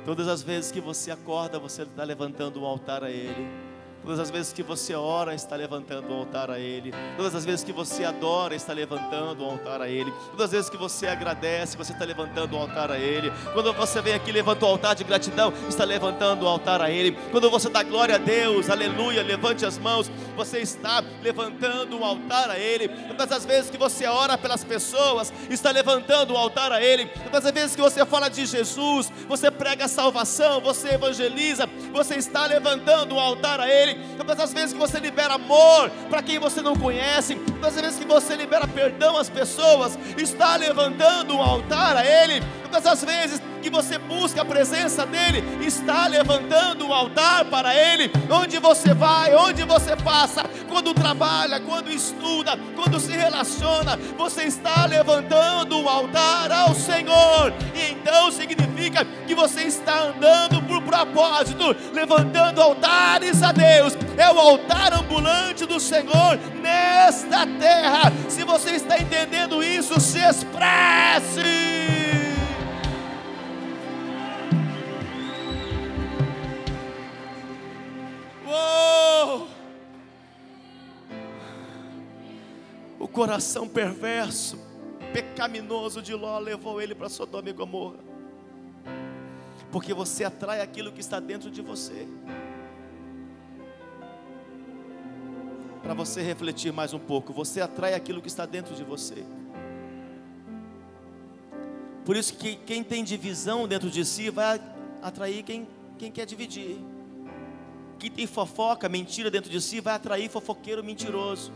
[0.03, 3.72] Todas as vezes que você acorda, você está levantando um altar a Ele.
[4.03, 6.93] Todas as vezes que você ora, está levantando um altar a Ele.
[7.15, 10.11] Todas as vezes que você adora, está levantando um altar a Ele.
[10.31, 13.31] Todas as vezes que você agradece, você está levantando um altar a Ele.
[13.53, 17.17] Quando você vem aqui levanta o altar de gratidão, está levantando um altar a Ele.
[17.31, 22.49] Quando você dá glória a Deus, aleluia, levante as mãos, você está levantando um altar
[22.49, 22.89] a Ele.
[22.89, 27.05] Todas as vezes que você ora pelas pessoas, está levantando um altar a Ele.
[27.05, 32.15] Todas as vezes que você fala de Jesus, você prega a salvação, você evangeliza, você
[32.15, 33.99] está levantando um altar a Ele.
[34.17, 37.99] Todas as vezes que você libera amor para quem você não conhece, todas as vezes
[37.99, 42.43] que você libera perdão às pessoas, está levantando um altar a Ele.
[42.63, 48.11] Todas as vezes que você busca a presença dEle, está levantando um altar para Ele.
[48.29, 54.85] Onde você vai, onde você passa, quando trabalha, quando estuda, quando se relaciona, você está
[54.85, 57.53] levantando um altar ao Senhor.
[57.73, 63.93] E então significa que você está andando por propósito, levantando altares a Deus.
[64.17, 68.11] É o altar ambulante do Senhor nesta terra.
[68.27, 71.92] Se você está entendendo isso, se expresse.
[82.99, 84.57] O coração perverso,
[85.11, 87.99] pecaminoso de Ló levou ele para Sodoma e Gomorra.
[89.71, 92.07] Porque você atrai aquilo que está dentro de você.
[95.81, 99.25] Para você refletir mais um pouco, você atrai aquilo que está dentro de você.
[102.05, 104.61] Por isso que quem tem divisão dentro de si vai
[105.01, 106.77] atrair quem, quem quer dividir.
[107.99, 111.53] Quem tem fofoca, mentira dentro de si, vai atrair fofoqueiro mentiroso.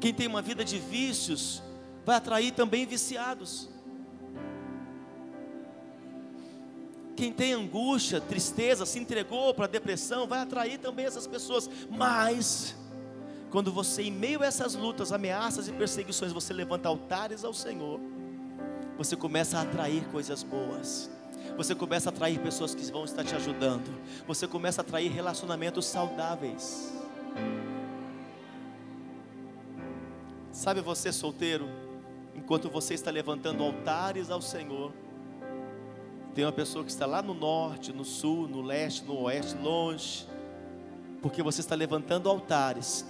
[0.00, 1.62] Quem tem uma vida de vícios,
[2.04, 3.68] vai atrair também viciados.
[7.14, 11.70] Quem tem angústia, tristeza, se entregou para a depressão, vai atrair também essas pessoas.
[11.88, 12.74] Mas,
[13.50, 18.00] quando você, em meio a essas lutas, ameaças e perseguições, você levanta altares ao Senhor,
[18.98, 21.10] você começa a atrair coisas boas
[21.56, 23.90] você começa a atrair pessoas que vão estar te ajudando,
[24.26, 26.92] você começa a atrair relacionamentos saudáveis.
[30.50, 31.68] Sabe você solteiro,
[32.34, 34.92] enquanto você está levantando altares ao Senhor,
[36.34, 40.26] tem uma pessoa que está lá no norte, no sul, no leste, no oeste, longe,
[41.20, 43.06] porque você está levantando altares,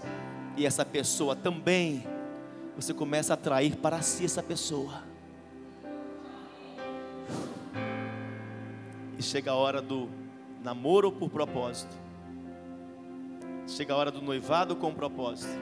[0.57, 2.07] e essa pessoa também,
[2.77, 5.12] você começa a atrair para si essa pessoa.
[9.23, 10.09] E chega a hora do
[10.65, 11.97] namoro por propósito.
[13.69, 15.57] Chega a hora do noivado com propósito,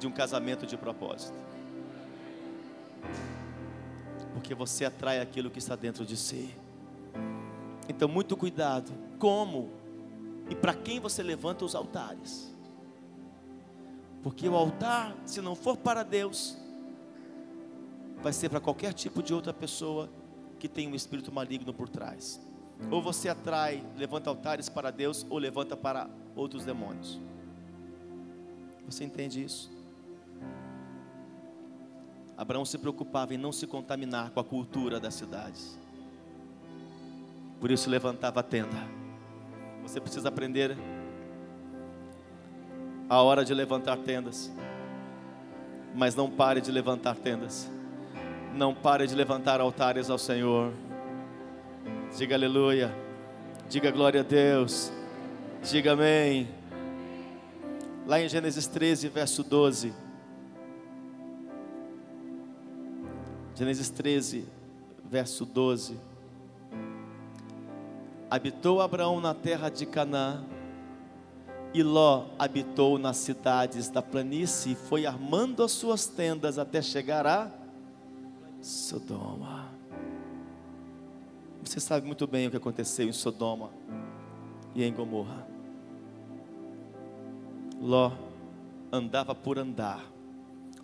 [0.00, 1.36] de um casamento de propósito.
[4.32, 6.56] Porque você atrai aquilo que está dentro de si.
[7.86, 8.90] Então, muito cuidado.
[9.18, 9.68] Como
[10.48, 12.50] e para quem você levanta os altares.
[14.22, 16.56] Porque o altar, se não for para Deus,
[18.22, 20.08] vai ser para qualquer tipo de outra pessoa
[20.58, 22.40] que tem um espírito maligno por trás.
[22.90, 27.18] Ou você atrai, levanta altares para Deus, ou levanta para outros demônios.
[28.86, 29.70] Você entende isso?
[32.36, 35.78] Abraão se preocupava em não se contaminar com a cultura das cidades.
[37.60, 38.76] Por isso levantava a tenda.
[39.82, 40.76] Você precisa aprender
[43.08, 44.50] a hora de levantar tendas.
[45.94, 47.70] Mas não pare de levantar tendas.
[48.54, 50.72] Não pare de levantar altares ao Senhor.
[52.16, 52.94] Diga aleluia.
[53.70, 54.92] Diga glória a Deus.
[55.62, 56.46] Diga amém.
[58.06, 59.94] Lá em Gênesis 13, verso 12.
[63.54, 64.46] Gênesis 13,
[65.02, 65.98] verso 12.
[68.30, 70.44] Habitou Abraão na terra de Canaã,
[71.72, 77.26] e Ló habitou nas cidades da planície, e foi armando as suas tendas até chegar
[77.26, 77.50] a
[78.60, 79.71] Sodoma.
[81.72, 83.70] Você sabe muito bem o que aconteceu em Sodoma
[84.74, 85.46] e em Gomorra.
[87.80, 88.12] Ló
[88.92, 90.04] andava por andar,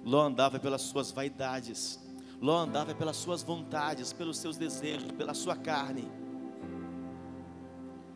[0.02, 2.00] Ló andava pelas suas vaidades,
[2.40, 6.10] Ló andava pelas suas vontades, pelos seus desejos, pela sua carne.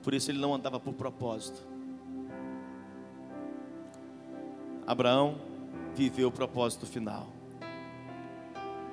[0.02, 1.60] Por isso ele não andava por propósito.
[4.86, 5.36] Abraão
[5.94, 7.28] viveu o propósito final.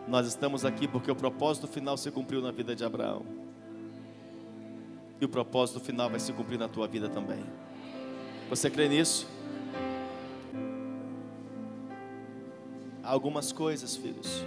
[0.05, 3.38] Nós estamos aqui porque o propósito final se cumpriu na vida de Abraão.
[5.19, 7.43] E o propósito final vai se cumprir na tua vida também.
[8.49, 9.27] Você crê nisso?
[13.03, 14.45] Há algumas coisas, filhos,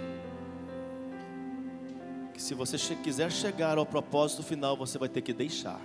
[2.33, 5.79] que se você quiser chegar ao propósito final, você vai ter que deixar.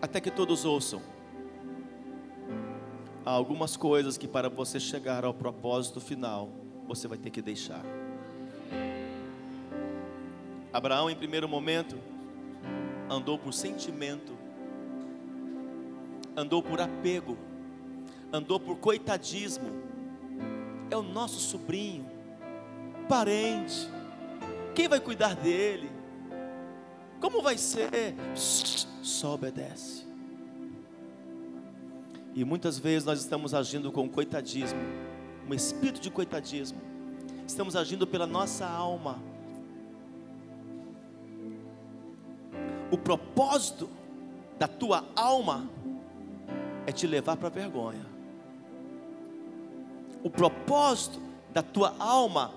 [0.00, 1.02] Até que todos ouçam.
[3.24, 6.48] Há algumas coisas que para você chegar ao propósito final,
[6.86, 7.84] você vai ter que deixar.
[10.72, 11.98] Abraão, em primeiro momento,
[13.10, 14.32] andou por sentimento,
[16.36, 17.36] andou por apego,
[18.32, 19.68] andou por coitadismo.
[20.90, 22.06] É o nosso sobrinho,
[23.08, 23.88] parente.
[24.74, 25.90] Quem vai cuidar dele?
[27.20, 28.14] Como vai ser?
[28.34, 30.08] Só obedece.
[32.34, 34.78] E muitas vezes nós estamos agindo com coitadismo
[35.50, 36.80] um espírito de coitadismo.
[37.46, 39.20] Estamos agindo pela nossa alma.
[42.90, 43.88] O propósito
[44.58, 45.68] da tua alma
[46.86, 48.04] é te levar para a vergonha.
[50.22, 51.20] O propósito
[51.52, 52.52] da tua alma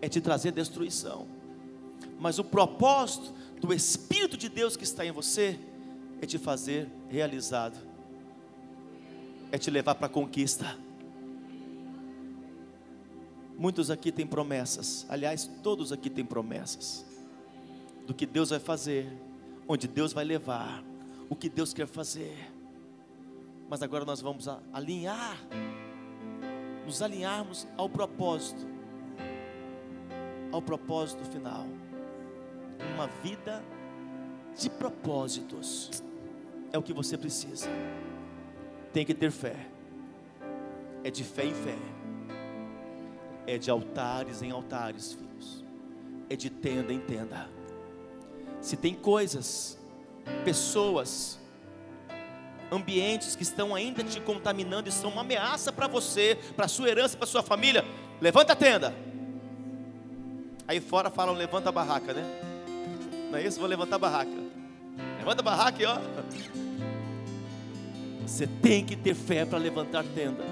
[0.00, 1.26] é te trazer destruição.
[2.18, 5.58] Mas o propósito do Espírito de Deus que está em você
[6.20, 7.76] é te fazer realizado,
[9.50, 10.76] é te levar para a conquista.
[13.58, 17.04] Muitos aqui têm promessas, aliás, todos aqui têm promessas
[18.06, 19.12] do que Deus vai fazer,
[19.72, 20.82] onde Deus vai levar,
[21.28, 22.36] o que Deus quer fazer.
[23.68, 25.38] Mas agora nós vamos alinhar,
[26.84, 28.66] nos alinharmos ao propósito,
[30.50, 31.66] ao propósito final.
[32.94, 33.64] Uma vida
[34.58, 36.02] de propósitos
[36.72, 37.68] é o que você precisa.
[38.92, 39.68] Tem que ter fé,
[41.02, 41.78] é de fé em fé
[43.46, 45.64] é de altares em altares, filhos,
[46.28, 47.48] é de tenda em tenda.
[48.62, 49.76] Se tem coisas,
[50.44, 51.38] pessoas,
[52.70, 57.16] ambientes que estão ainda te contaminando e são uma ameaça para você, para sua herança,
[57.16, 57.84] para sua família,
[58.20, 58.94] levanta a tenda.
[60.66, 62.24] Aí fora falam levanta a barraca, né?
[63.30, 63.58] Não é isso?
[63.58, 64.30] Vou levantar a barraca.
[65.18, 65.98] Levanta a barraca, ó.
[68.26, 70.44] Você tem que ter fé para levantar tenda.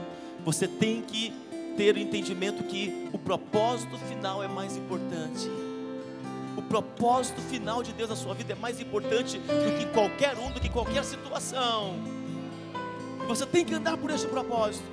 [0.44, 1.32] Você tem que
[1.76, 5.48] ter o entendimento que o propósito final é mais importante.
[6.60, 10.50] O propósito final de Deus na sua vida é mais importante do que qualquer um,
[10.50, 11.94] do que qualquer situação.
[13.26, 14.84] Você tem que andar por este propósito.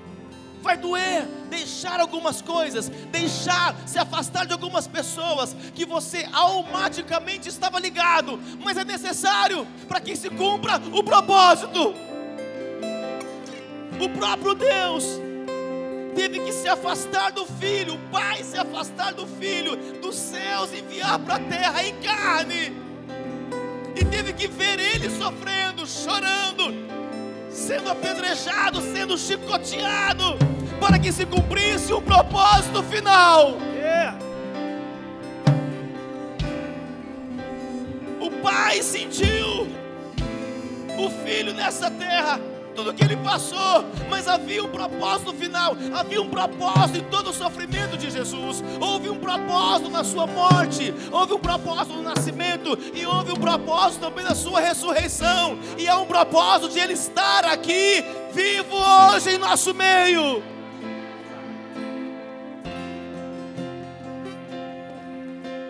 [0.62, 7.82] Vai doer deixar algumas coisas, deixar se afastar de algumas pessoas que você automaticamente estava
[7.82, 11.94] ligado, mas é necessário para que se cumpra o propósito.
[14.00, 15.27] O próprio Deus
[16.18, 21.20] teve que se afastar do filho, o pai se afastar do filho, dos céus, enviar
[21.20, 22.76] para a terra em carne,
[23.96, 26.74] e teve que ver ele sofrendo, chorando,
[27.52, 30.40] sendo apedrejado, sendo chicoteado,
[30.80, 33.60] para que se cumprisse o propósito final.
[33.76, 34.18] Yeah.
[38.20, 39.68] O pai sentiu
[40.98, 42.40] o filho nessa terra
[42.78, 47.34] tudo que ele passou, mas havia um propósito final, havia um propósito em todo o
[47.34, 53.04] sofrimento de Jesus, houve um propósito na sua morte, houve um propósito no nascimento, e
[53.04, 58.06] houve um propósito também na sua ressurreição, e há um propósito de ele estar aqui,
[58.32, 60.44] vivo hoje em nosso meio.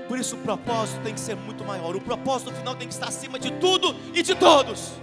[0.09, 1.95] Por isso o propósito tem que ser muito maior.
[1.95, 4.93] O propósito final tem que estar acima de tudo e de todos.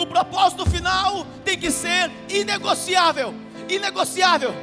[0.00, 3.34] O propósito final tem que ser inegociável.
[3.68, 4.54] Inegociável.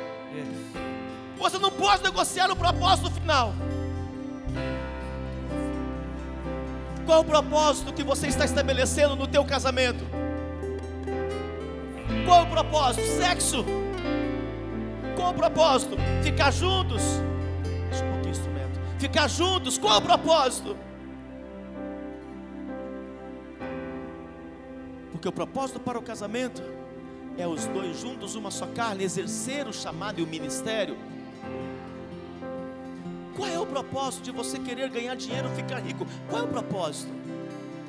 [1.38, 3.54] Você não pode negociar o propósito final.
[7.06, 10.04] Qual o propósito que você está estabelecendo no teu casamento?
[12.26, 13.06] Qual o propósito?
[13.06, 13.64] Sexo.
[15.16, 15.98] Qual o propósito?
[16.24, 17.04] Ficar juntos.
[18.28, 18.80] Instrumento.
[18.98, 19.78] Ficar juntos.
[19.78, 20.76] Qual o propósito?
[25.18, 26.62] Porque o propósito para o casamento
[27.40, 30.96] é os dois juntos, uma só carne, exercer o chamado e o ministério.
[33.36, 36.06] Qual é o propósito de você querer ganhar dinheiro, ficar rico?
[36.30, 37.12] Qual é o propósito?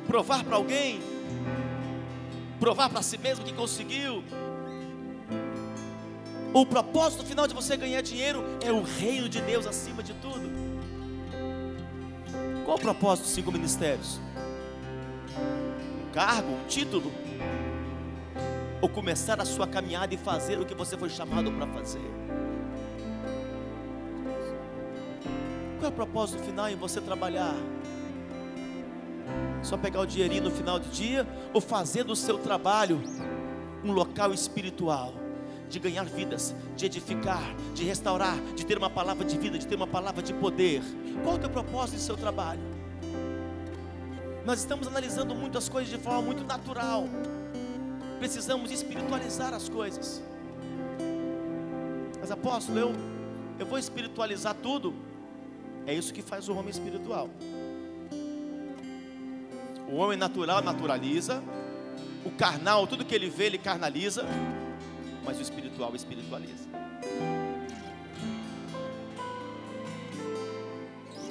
[0.07, 1.03] Provar para alguém?
[2.59, 4.24] Provar para si mesmo que conseguiu?
[6.55, 10.51] O propósito final de você ganhar dinheiro é o reino de Deus acima de tudo.
[12.64, 14.18] Qual o propósito dos cinco ministérios?
[16.12, 17.12] Cargo, um título,
[18.80, 22.11] ou começar a sua caminhada e fazer o que você foi chamado para fazer.
[25.78, 27.54] Qual é o propósito final em você trabalhar?
[29.62, 33.00] Só pegar o dinheirinho no final do dia ou fazer do seu trabalho
[33.84, 35.14] um local espiritual
[35.68, 39.74] de ganhar vidas, de edificar, de restaurar, de ter uma palavra de vida, de ter
[39.74, 40.82] uma palavra de poder.
[41.22, 42.78] Qual é o teu propósito em seu trabalho?
[44.49, 47.05] Nós estamos analisando muitas coisas de forma muito natural.
[48.18, 50.22] Precisamos espiritualizar as coisas.
[52.18, 52.92] Mas apóstolo, eu,
[53.59, 54.94] eu vou espiritualizar tudo.
[55.86, 57.28] É isso que faz o homem espiritual.
[59.86, 61.42] O homem natural naturaliza,
[62.24, 64.24] o carnal, tudo que ele vê, ele carnaliza,
[65.26, 66.66] mas o espiritual espiritualiza.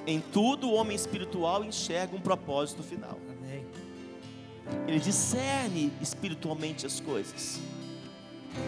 [0.07, 3.19] Em tudo o homem espiritual enxerga um propósito final.
[3.29, 3.67] Amém.
[4.87, 7.59] Ele discerne espiritualmente as coisas.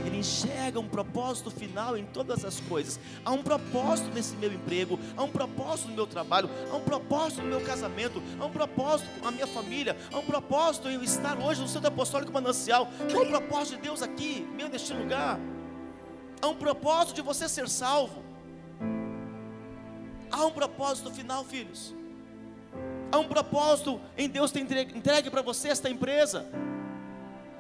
[0.06, 3.00] Ele enxerga um propósito final em todas as coisas.
[3.24, 7.42] Há um propósito nesse meu emprego, há um propósito no meu trabalho, há um propósito
[7.42, 11.04] no meu casamento, há um propósito com a minha família, há um propósito em eu
[11.04, 12.90] estar hoje no Centro Apostólico Manancial.
[13.10, 15.40] É o propósito de Deus aqui, meu neste lugar?
[16.42, 18.29] Há um propósito de você ser salvo.
[20.40, 21.94] Há um propósito final, filhos.
[23.12, 26.46] Há um propósito em Deus ter entregue para você esta empresa,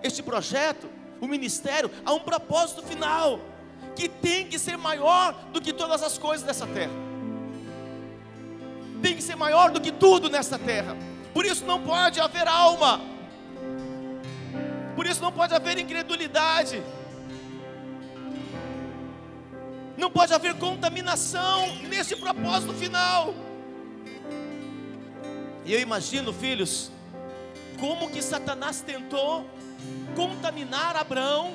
[0.01, 1.91] este projeto, o ministério.
[2.05, 3.41] Há um propósito final
[3.97, 6.93] que tem que ser maior do que todas as coisas dessa terra.
[9.01, 10.95] Tem que ser maior do que tudo nessa terra.
[11.33, 13.01] Por isso não pode haver alma.
[14.95, 16.81] Por isso não pode haver incredulidade
[19.99, 23.35] não pode haver contaminação nesse propósito final.
[25.65, 26.89] E eu imagino, filhos,
[27.79, 29.45] como que Satanás tentou
[30.15, 31.53] contaminar Abraão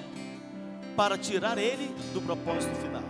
[0.94, 3.02] para tirar ele do propósito final.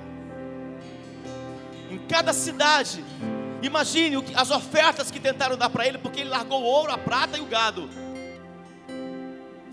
[1.91, 3.05] Em cada cidade,
[3.61, 7.37] imagine as ofertas que tentaram dar para ele, porque ele largou o ouro, a prata
[7.37, 7.91] e o gado.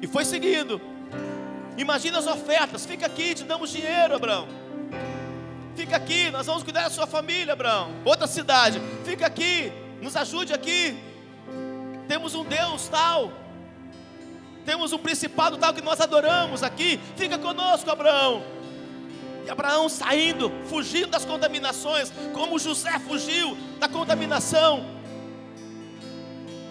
[0.01, 0.82] E foi seguindo.
[1.78, 4.61] Imagina as ofertas, fica aqui, te damos dinheiro, Abraão.
[5.76, 7.91] Fica aqui, nós vamos cuidar da sua família, Abraão.
[8.03, 10.97] Outra cidade, fica aqui, nos ajude aqui.
[12.07, 13.32] Temos um Deus tal.
[14.65, 16.99] Temos um principado tal que nós adoramos aqui.
[17.15, 18.43] Fica conosco, Abraão.
[19.45, 24.86] E Abraão saindo, fugindo das contaminações, como José fugiu da contaminação.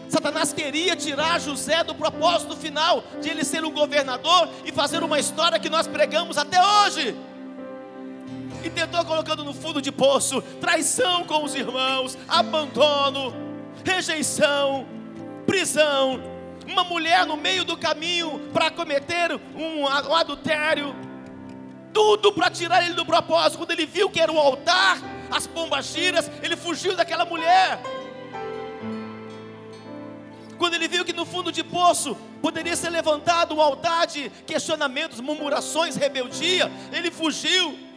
[0.08, 5.18] Satanás queria tirar José do propósito final de ele ser um governador e fazer uma
[5.18, 7.16] história que nós pregamos até hoje
[8.64, 13.34] e tentou colocando no fundo de poço, traição com os irmãos, abandono,
[13.84, 14.86] rejeição,
[15.46, 16.22] prisão,
[16.66, 20.94] uma mulher no meio do caminho para cometer um, um adultério,
[21.92, 23.58] tudo para tirar ele do propósito.
[23.58, 24.98] Quando ele viu que era o altar,
[25.30, 27.80] as pombagiras, ele fugiu daquela mulher.
[30.58, 35.18] Quando ele viu que no fundo de poço poderia ser levantado um altar de questionamentos,
[35.20, 37.89] murmurações, rebeldia, ele fugiu.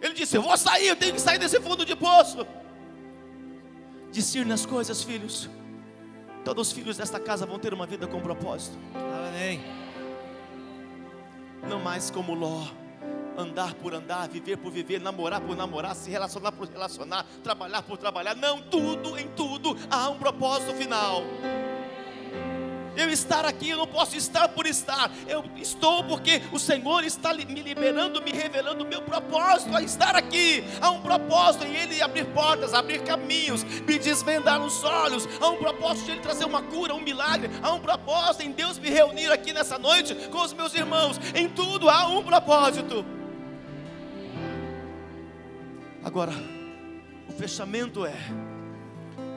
[0.00, 2.46] Ele disse: Eu vou sair, eu tenho que sair desse fundo de poço.
[4.10, 5.48] Discir nas coisas, filhos.
[6.44, 8.78] Todos os filhos desta casa vão ter uma vida com propósito.
[8.94, 9.62] Amém.
[11.68, 12.66] Não mais como Ló,
[13.36, 17.98] andar por andar, viver por viver, namorar por namorar, se relacionar por relacionar, trabalhar por
[17.98, 18.34] trabalhar.
[18.34, 21.22] Não, tudo, em tudo há um propósito final.
[22.98, 25.08] Eu estar aqui, eu não posso estar por estar.
[25.28, 30.16] Eu estou porque o Senhor está me liberando, me revelando o meu propósito a estar
[30.16, 30.64] aqui.
[30.80, 35.28] Há um propósito em Ele abrir portas, abrir caminhos, me desvendar os olhos.
[35.40, 37.48] Há um propósito de Ele trazer uma cura, um milagre.
[37.62, 41.20] Há um propósito em Deus me reunir aqui nessa noite com os meus irmãos.
[41.36, 43.06] Em tudo há um propósito.
[46.02, 46.32] Agora,
[47.28, 48.16] o fechamento é: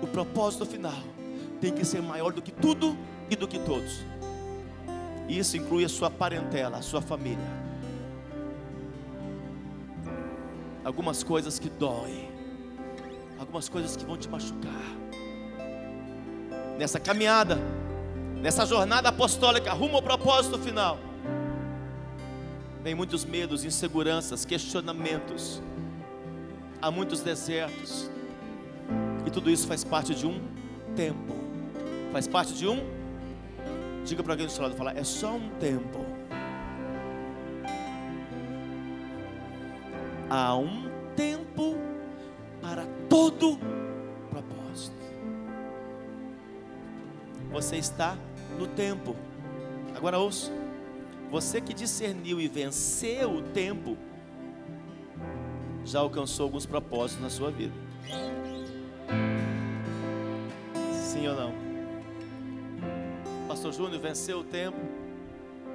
[0.01, 1.03] o propósito final
[1.59, 2.97] tem que ser maior do que tudo
[3.31, 4.03] e do que todos.
[5.29, 7.61] Isso inclui a sua parentela, a sua família.
[10.83, 12.29] Algumas coisas que doem,
[13.39, 14.91] algumas coisas que vão te machucar.
[16.77, 17.57] Nessa caminhada,
[18.41, 20.99] nessa jornada apostólica rumo ao propósito final,
[22.83, 25.61] vem muitos medos, inseguranças, questionamentos,
[26.81, 28.09] há muitos desertos,
[29.25, 30.41] e tudo isso faz parte de um
[30.95, 31.33] tempo,
[32.11, 33.00] faz parte de um
[34.05, 36.05] Diga para alguém do seu lado, fala, é só um tempo.
[40.29, 41.75] Há um tempo
[42.61, 43.59] para todo
[44.29, 44.95] propósito.
[47.51, 48.17] Você está
[48.57, 49.15] no tempo.
[49.95, 50.51] Agora ouça.
[51.29, 53.97] Você que discerniu e venceu o tempo,
[55.85, 57.73] já alcançou alguns propósitos na sua vida.
[60.93, 61.70] Sim ou não?
[63.61, 64.79] Pastor Júnior venceu o tempo,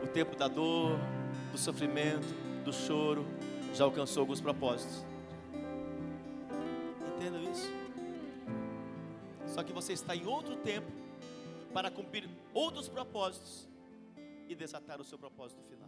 [0.02, 0.98] o tempo da dor,
[1.52, 2.26] do sofrimento,
[2.64, 3.24] do choro,
[3.72, 5.06] já alcançou alguns propósitos.
[7.14, 7.72] Entenda isso.
[9.46, 10.90] Só que você está em outro tempo
[11.72, 13.68] para cumprir outros propósitos
[14.48, 15.85] e desatar o seu propósito final.